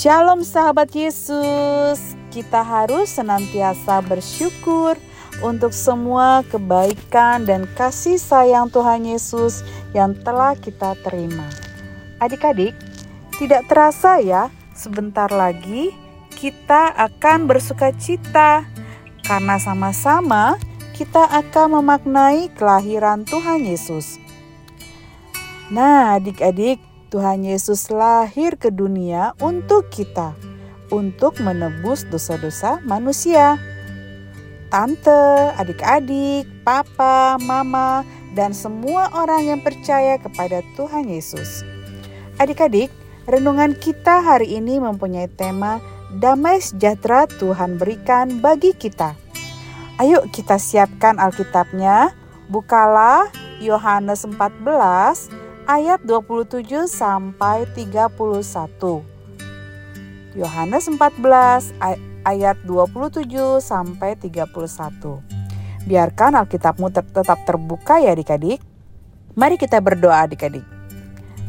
[0.00, 4.96] Shalom sahabat Yesus, kita harus senantiasa bersyukur
[5.44, 9.60] untuk semua kebaikan dan kasih sayang Tuhan Yesus
[9.92, 11.44] yang telah kita terima.
[12.16, 12.72] Adik-adik,
[13.36, 15.92] tidak terasa ya, sebentar lagi
[16.32, 18.64] kita akan bersuka cita
[19.28, 20.56] karena sama-sama
[20.96, 24.16] kita akan memaknai kelahiran Tuhan Yesus.
[25.68, 30.38] Nah, adik-adik, Tuhan Yesus lahir ke dunia untuk kita,
[30.94, 33.58] untuk menebus dosa-dosa manusia.
[34.70, 38.06] Tante, adik-adik, papa, mama,
[38.38, 41.66] dan semua orang yang percaya kepada Tuhan Yesus.
[42.38, 42.94] Adik-adik,
[43.26, 49.18] renungan kita hari ini mempunyai tema Damai sejahtera Tuhan berikan bagi kita.
[49.98, 52.14] Ayo kita siapkan Alkitabnya.
[52.50, 53.30] Bukalah
[53.62, 58.10] Yohanes 14 ayat 27 sampai 31.
[60.34, 61.70] Yohanes 14
[62.26, 64.50] ayat 27 sampai 31.
[65.86, 68.58] Biarkan Alkitabmu tetap terbuka ya adik-adik.
[69.38, 70.66] Mari kita berdoa adik-adik.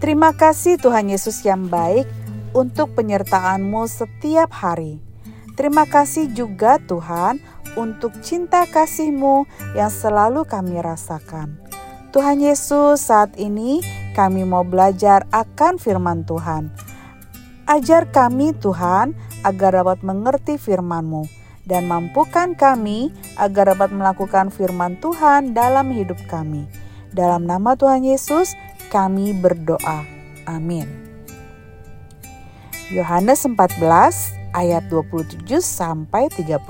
[0.00, 2.08] Terima kasih Tuhan Yesus yang baik
[2.56, 4.96] untuk penyertaanmu setiap hari.
[5.60, 7.36] Terima kasih juga Tuhan
[7.76, 9.44] untuk cinta kasihmu
[9.76, 11.60] yang selalu kami rasakan.
[12.16, 13.84] Tuhan Yesus saat ini
[14.16, 16.72] kami mau belajar akan firman Tuhan.
[17.68, 19.12] Ajar kami Tuhan
[19.44, 21.28] agar dapat mengerti firman-Mu
[21.68, 26.64] dan mampukan kami agar dapat melakukan firman Tuhan dalam hidup kami.
[27.12, 28.56] Dalam nama Tuhan Yesus
[28.88, 30.08] kami berdoa.
[30.48, 30.88] Amin.
[32.88, 33.82] Yohanes 14
[34.56, 36.64] ayat 27 sampai 31.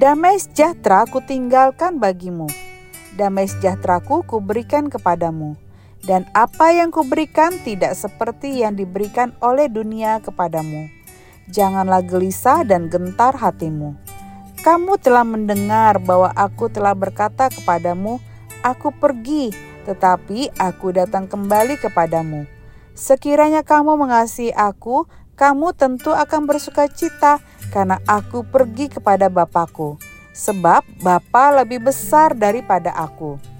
[0.00, 2.48] Damai sejahtera kutinggalkan bagimu.
[3.18, 5.58] Damai sejahteraku kuberikan kepadamu
[6.02, 10.90] dan apa yang kuberikan tidak seperti yang diberikan oleh dunia kepadamu.
[11.50, 13.94] Janganlah gelisah dan gentar hatimu.
[14.62, 18.22] Kamu telah mendengar bahwa aku telah berkata kepadamu,
[18.62, 19.50] "Aku pergi,
[19.82, 22.46] tetapi aku datang kembali kepadamu."
[22.94, 27.42] Sekiranya kamu mengasihi aku, kamu tentu akan bersuka cita
[27.74, 29.98] karena aku pergi kepada Bapakku,
[30.30, 33.51] sebab Bapa lebih besar daripada aku.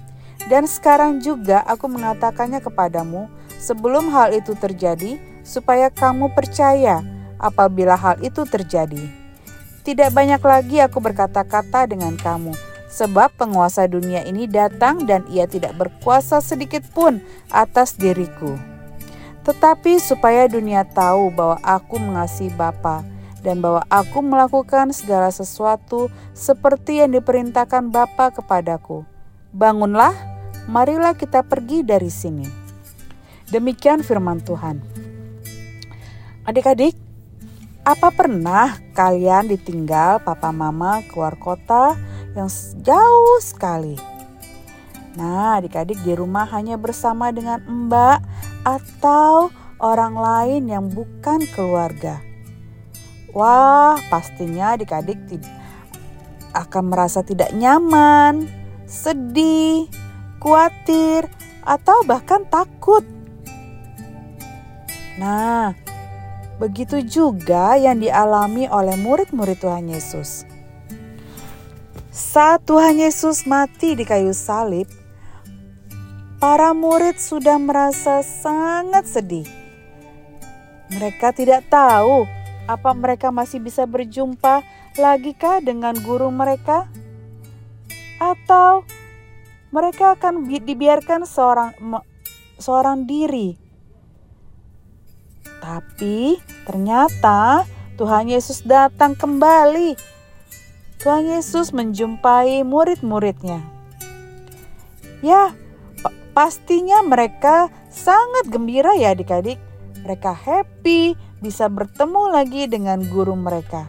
[0.51, 3.31] Dan sekarang juga aku mengatakannya kepadamu
[3.63, 7.03] sebelum hal itu terjadi, supaya kamu percaya
[7.39, 9.07] apabila hal itu terjadi.
[9.83, 12.55] Tidak banyak lagi aku berkata-kata dengan kamu,
[12.87, 17.19] sebab penguasa dunia ini datang dan ia tidak berkuasa sedikit pun
[17.51, 18.55] atas diriku.
[19.43, 23.03] Tetapi supaya dunia tahu bahwa aku mengasihi Bapa
[23.43, 29.03] dan bahwa aku melakukan segala sesuatu seperti yang diperintahkan Bapa kepadaku.
[29.51, 30.15] Bangunlah,
[30.67, 32.47] marilah kita pergi dari sini.
[33.51, 34.81] Demikian firman Tuhan.
[36.43, 36.95] Adik-adik,
[37.83, 41.95] apa pernah kalian ditinggal papa mama keluar kota
[42.35, 42.47] yang
[42.83, 43.95] jauh sekali?
[45.13, 48.23] Nah, adik-adik di rumah hanya bersama dengan mbak
[48.65, 52.17] atau orang lain yang bukan keluarga.
[53.35, 55.19] Wah, pastinya adik-adik
[56.53, 58.45] akan merasa tidak nyaman,
[58.85, 59.89] sedih,
[60.43, 61.31] khawatir,
[61.63, 63.07] atau bahkan takut.
[65.15, 65.71] Nah,
[66.59, 70.43] begitu juga yang dialami oleh murid-murid Tuhan Yesus.
[72.13, 74.85] Saat Tuhan Yesus mati di kayu salib,
[76.37, 79.47] para murid sudah merasa sangat sedih.
[80.93, 82.27] Mereka tidak tahu
[82.69, 84.61] apa mereka masih bisa berjumpa
[84.93, 86.85] lagikah dengan guru mereka,
[88.21, 88.85] atau
[89.73, 91.73] mereka akan dibiarkan seorang
[92.61, 93.57] seorang diri.
[95.57, 96.37] Tapi
[96.69, 97.65] ternyata
[97.97, 99.97] Tuhan Yesus datang kembali.
[101.01, 103.59] Tuhan Yesus menjumpai murid-muridnya.
[105.19, 105.51] Ya,
[106.31, 109.59] pastinya mereka sangat gembira ya adik-adik.
[110.03, 113.87] Mereka happy bisa bertemu lagi dengan guru mereka.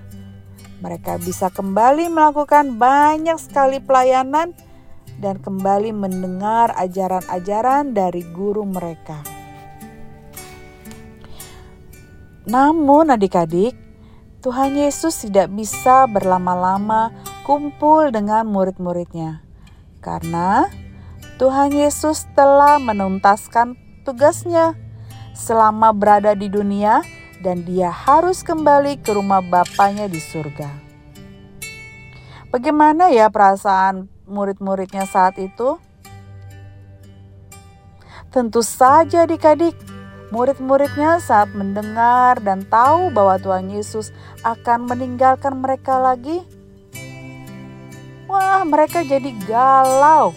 [0.82, 4.54] Mereka bisa kembali melakukan banyak sekali pelayanan
[5.24, 9.24] dan kembali mendengar ajaran-ajaran dari guru mereka.
[12.44, 13.72] Namun, adik-adik,
[14.44, 17.08] Tuhan Yesus tidak bisa berlama-lama
[17.48, 19.40] kumpul dengan murid-muridnya
[20.04, 20.68] karena
[21.40, 23.72] Tuhan Yesus telah menuntaskan
[24.04, 24.76] tugasnya
[25.32, 27.00] selama berada di dunia
[27.40, 30.68] dan dia harus kembali ke rumah Bapaknya di surga.
[32.52, 35.76] Bagaimana ya perasaan murid-muridnya saat itu?
[38.34, 39.78] Tentu saja adik-adik,
[40.34, 44.10] Murid-muridnya saat mendengar dan tahu bahwa Tuhan Yesus
[44.42, 46.42] akan meninggalkan mereka lagi,
[48.26, 50.34] wah, mereka jadi galau.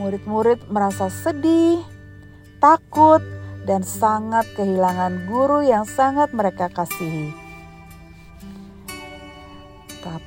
[0.00, 1.84] Murid-murid merasa sedih,
[2.64, 3.20] takut,
[3.68, 7.39] dan sangat kehilangan guru yang sangat mereka kasihi.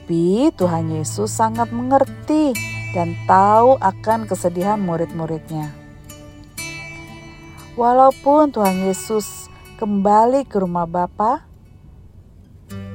[0.03, 2.51] Tapi Tuhan Yesus sangat mengerti
[2.91, 5.71] dan tahu akan kesedihan murid-muridnya.
[7.79, 9.47] Walaupun Tuhan Yesus
[9.79, 11.47] kembali ke rumah Bapa,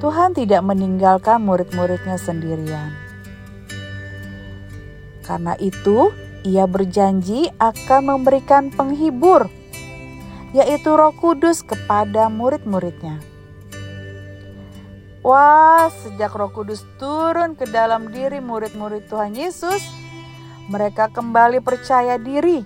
[0.05, 2.93] Tuhan tidak meninggalkan murid-muridnya sendirian.
[5.25, 6.13] Karena itu,
[6.45, 9.49] ia berjanji akan memberikan penghibur,
[10.53, 13.38] yaitu Roh Kudus, kepada murid-muridnya.
[15.27, 19.83] Wah, sejak Roh Kudus turun ke dalam diri murid-murid Tuhan Yesus,
[20.71, 22.63] mereka kembali percaya diri.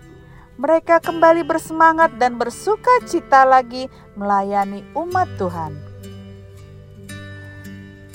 [0.60, 3.88] Mereka kembali bersemangat dan bersuka cita lagi
[4.20, 5.72] melayani umat Tuhan.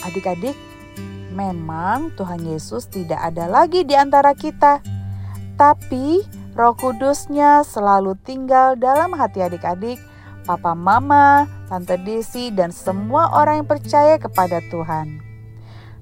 [0.05, 0.53] Adik-adik,
[1.33, 4.85] memang Tuhan Yesus tidak ada lagi di antara kita,
[5.57, 6.21] tapi
[6.53, 9.97] Roh Kudusnya selalu tinggal dalam hati adik-adik,
[10.47, 15.19] papa mama, tante Desi, dan semua orang yang percaya kepada Tuhan.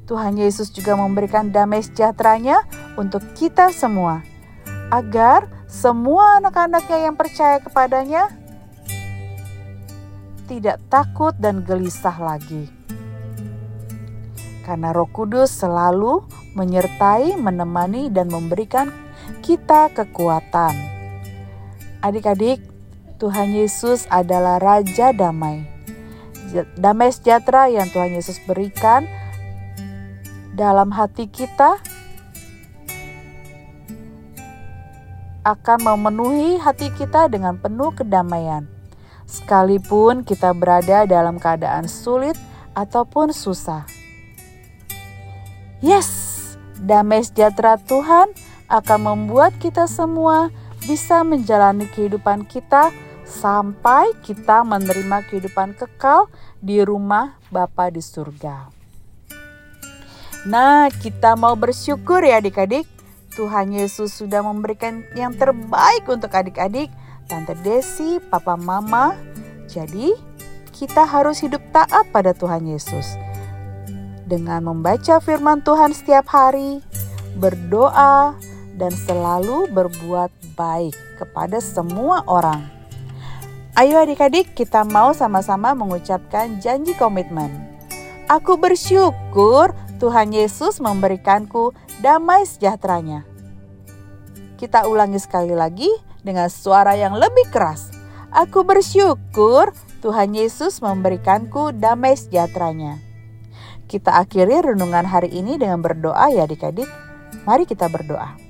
[0.06, 2.62] Tuhan Yesus juga memberikan damai sejahteranya
[2.94, 4.21] untuk kita semua,
[4.94, 8.30] agar semua anak-anaknya yang percaya kepadanya
[10.45, 12.69] tidak takut dan gelisah lagi.
[14.62, 16.21] Karena Roh Kudus selalu
[16.53, 18.94] menyertai, menemani, dan memberikan
[19.42, 20.74] kita kekuatan.
[22.01, 22.62] Adik-adik,
[23.16, 25.64] Tuhan Yesus adalah Raja Damai.
[26.76, 29.08] Damai sejahtera yang Tuhan Yesus berikan
[30.56, 31.80] dalam hati kita
[35.48, 38.66] akan memenuhi hati kita dengan penuh kedamaian,
[39.30, 42.36] sekalipun kita berada dalam keadaan sulit
[42.74, 43.86] ataupun susah.
[45.80, 46.42] Yes,
[46.82, 48.34] damai sejahtera Tuhan
[48.68, 50.50] akan membuat kita semua
[50.86, 52.90] bisa menjalani kehidupan kita
[53.25, 56.30] sampai kita menerima kehidupan kekal
[56.62, 58.69] di rumah Bapa di surga.
[60.45, 62.86] Nah, kita mau bersyukur ya adik-adik
[63.36, 66.88] Tuhan Yesus sudah memberikan yang terbaik untuk adik-adik,
[67.27, 69.19] Tante Desi, Papa Mama.
[69.68, 70.16] Jadi,
[70.71, 73.19] kita harus hidup taat pada Tuhan Yesus.
[74.25, 76.80] Dengan membaca firman Tuhan setiap hari,
[77.36, 78.39] berdoa,
[78.80, 82.75] dan selalu berbuat baik kepada semua orang.
[83.75, 87.51] Ayo adik-adik kita mau sama-sama mengucapkan janji komitmen.
[88.31, 93.27] Aku bersyukur Tuhan Yesus memberikanku damai sejahteranya.
[94.56, 95.92] Kita ulangi sekali lagi
[96.24, 97.92] dengan suara yang lebih keras.
[98.31, 103.04] Aku bersyukur Tuhan Yesus memberikanku damai sejahteranya.
[103.92, 106.88] Kita akhiri renungan hari ini dengan berdoa ya adik-adik.
[107.44, 108.44] Mari kita berdoa.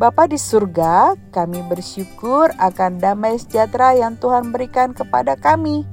[0.00, 5.84] Bapa di surga, kami bersyukur akan damai sejahtera yang Tuhan berikan kepada kami.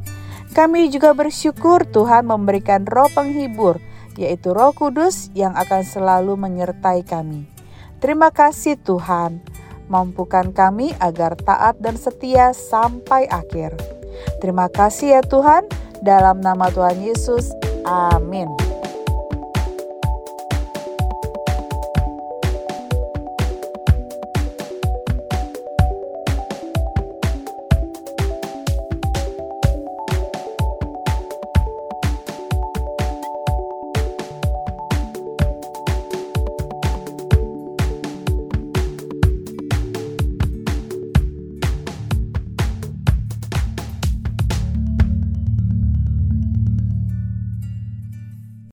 [0.56, 3.78] Kami juga bersyukur Tuhan memberikan roh penghibur,
[4.18, 7.46] yaitu Roh Kudus yang akan selalu menyertai kami.
[8.04, 9.40] Terima kasih Tuhan,
[9.88, 13.78] mampukan kami agar taat dan setia sampai akhir.
[14.44, 15.64] Terima kasih ya Tuhan,
[16.04, 17.56] dalam nama Tuhan Yesus.
[17.88, 18.59] Amin.